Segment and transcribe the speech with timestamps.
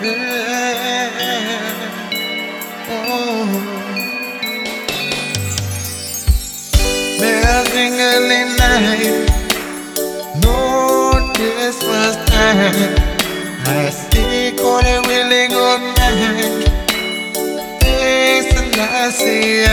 [0.00, 0.16] Merging
[8.00, 9.28] early night,
[10.42, 12.96] no Christmas time.
[13.66, 16.64] I speak on a really good night.
[17.82, 19.66] It's the last see,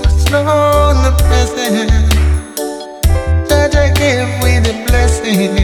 [0.00, 2.14] what's on the present?
[3.48, 5.63] that I give with a blessing.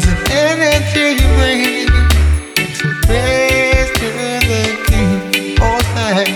[0.00, 0.14] Some
[3.02, 4.06] praise to
[4.46, 5.56] the King.
[5.60, 6.28] Oh, thank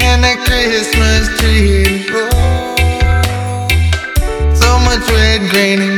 [0.00, 2.04] and a Christmas tree.
[2.10, 3.68] Oh,
[4.54, 5.97] so much red, green,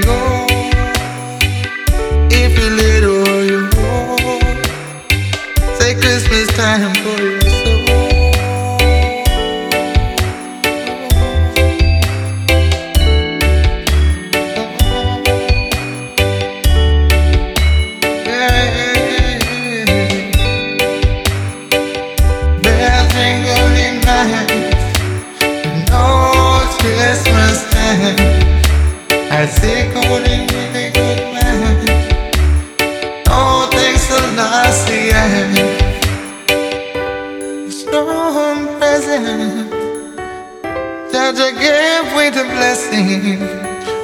[41.30, 43.38] Judge I give with a blessing.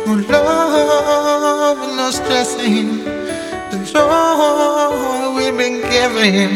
[0.07, 3.03] Oh, no love, no stressing.
[3.71, 6.51] The joy we've been given.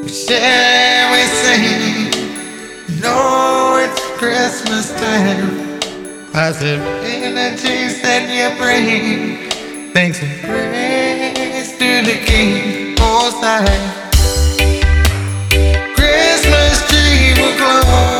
[0.00, 2.12] We share, we sing.
[3.00, 5.80] Know it's Christmas time.
[6.32, 9.50] Positive energies that you bring.
[9.92, 12.94] Thanks and praise to the King.
[13.00, 13.74] Most High.
[15.96, 18.13] Christmas tree will glow.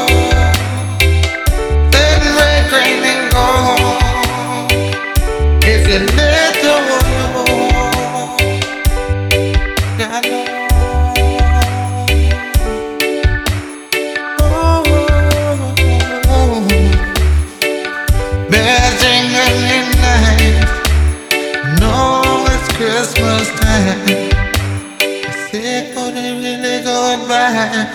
[26.44, 27.88] Oh, they really goodbye.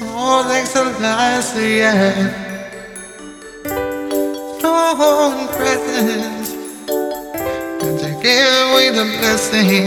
[0.00, 1.92] Oh, thanks a lot, see ya.
[4.62, 6.50] No presents.
[7.82, 9.86] And to give away the blessing.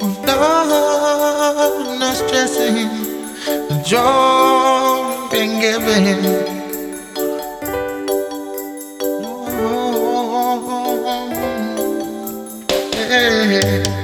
[0.00, 2.88] Oh, no, no stressing.
[3.68, 6.14] The joy been given.
[13.06, 14.03] Yeah.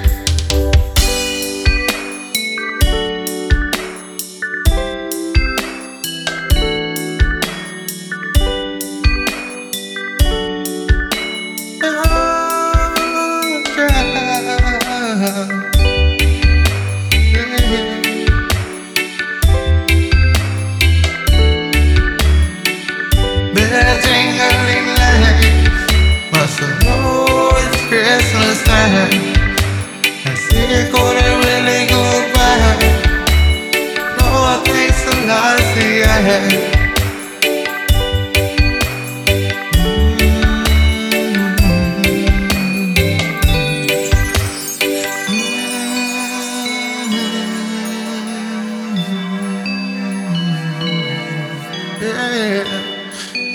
[52.01, 52.65] Yeah,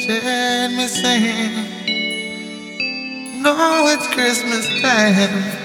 [0.07, 1.55] let me sing.
[3.41, 5.64] No, it's Christmas time.